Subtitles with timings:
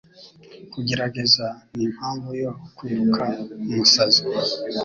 [0.73, 1.47] Kugerageza
[1.77, 3.23] nimpamvu yo kwiruka
[3.67, 4.23] umusazi